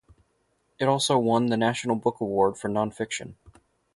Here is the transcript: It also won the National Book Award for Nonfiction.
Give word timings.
It 0.79 0.85
also 0.85 1.19
won 1.19 1.45
the 1.45 1.57
National 1.57 1.95
Book 1.95 2.21
Award 2.21 2.57
for 2.57 2.69
Nonfiction. 2.71 3.35